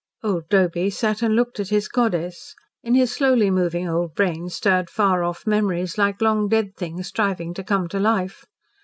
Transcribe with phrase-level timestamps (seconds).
[0.23, 2.55] Old Doby sat and looked at his goddess.
[2.81, 7.53] In his slowly moving old brain stirred far off memories like long dead things striving
[7.53, 8.43] to come to life.